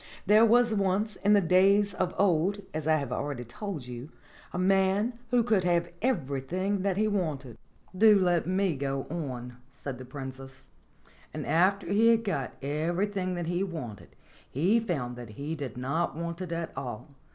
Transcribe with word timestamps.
There 0.25 0.43
was 0.45 0.73
once 0.73 1.15
in 1.17 1.33
the 1.33 1.41
days 1.41 1.93
of 1.93 2.15
old, 2.17 2.63
as 2.73 2.87
I 2.87 2.95
have 2.95 3.11
already 3.11 3.43
told 3.45 3.85
you, 3.85 4.09
a 4.51 4.57
man 4.57 5.13
who 5.29 5.43
could 5.43 5.63
have 5.63 5.91
everything 6.01 6.81
that 6.81 6.97
he 6.97 7.07
wanted." 7.07 7.55
"Do 7.95 8.17
let 8.17 8.47
me 8.47 8.75
go 8.75 9.05
on," 9.11 9.57
said 9.71 9.99
the 9.99 10.05
Princess. 10.05 10.71
"And 11.35 11.45
after 11.45 11.85
he 11.85 12.07
had 12.07 12.23
got 12.23 12.55
everything 12.63 13.35
that 13.35 13.45
he 13.45 13.63
wanted 13.63 14.15
he 14.49 14.79
found 14.79 15.17
that 15.17 15.29
he 15.29 15.53
did 15.53 15.77
not 15.77 16.17
want 16.17 16.41
it 16.41 16.51
at 16.51 16.75
all. 16.75 17.07